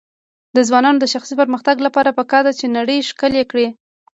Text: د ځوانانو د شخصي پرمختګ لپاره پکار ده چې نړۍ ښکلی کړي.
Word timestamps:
د 0.55 0.57
ځوانانو 0.67 1.01
د 1.01 1.05
شخصي 1.13 1.33
پرمختګ 1.41 1.75
لپاره 1.87 2.15
پکار 2.19 2.43
ده 2.47 2.53
چې 2.59 2.65
نړۍ 2.77 2.97
ښکلی 3.09 3.43
کړي. 3.51 3.67